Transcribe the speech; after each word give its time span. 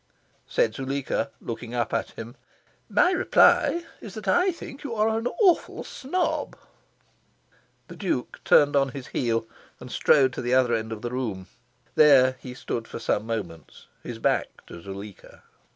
Said 0.47 0.73
Zuleika, 0.73 1.29
looking 1.39 1.75
up 1.75 1.93
at 1.93 2.09
him, 2.17 2.33
"My 2.89 3.11
reply 3.11 3.85
is 3.99 4.15
that 4.15 4.27
I 4.27 4.51
think 4.51 4.83
you 4.83 4.95
are 4.95 5.09
an 5.15 5.27
awful 5.39 5.83
snob." 5.83 6.55
The 7.87 7.95
Duke 7.95 8.43
turned 8.43 8.75
on 8.75 8.89
his 8.97 9.05
heel, 9.09 9.45
and 9.79 9.91
strode 9.91 10.33
to 10.33 10.41
the 10.41 10.55
other 10.55 10.73
end 10.73 10.91
of 10.91 11.03
the 11.03 11.11
room. 11.11 11.45
There 11.93 12.37
he 12.39 12.55
stood 12.55 12.87
for 12.87 12.97
some 12.97 13.27
moments, 13.27 13.85
his 14.01 14.17
back 14.17 14.65
to 14.65 14.81
Zuleika. 14.81 15.43